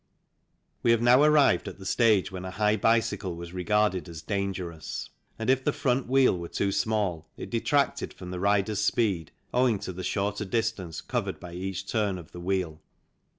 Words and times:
We 0.81 0.89
have 0.89 1.01
now 1.03 1.21
arrived 1.21 1.67
at 1.67 1.77
the 1.77 1.85
stage 1.85 2.31
when 2.31 2.43
a 2.43 2.49
high 2.49 2.75
bicycle 2.75 3.35
was 3.35 3.53
regarded 3.53 4.09
as 4.09 4.23
dangerous, 4.23 5.11
and, 5.37 5.47
if 5.47 5.63
the 5.63 5.71
front 5.71 6.07
wheel 6.07 6.35
were 6.39 6.47
too 6.47 6.71
small, 6.71 7.27
it 7.37 7.51
detracted 7.51 8.11
from 8.11 8.31
the 8.31 8.39
rider's 8.39 8.81
speed 8.83 9.31
owing 9.53 9.77
to 9.77 9.93
the 9.93 10.03
shorter 10.03 10.43
distance 10.43 11.01
covered 11.01 11.39
by 11.39 11.53
each 11.53 11.85
turn 11.85 12.17
of 12.17 12.31
the 12.31 12.39
wheel. 12.41 12.81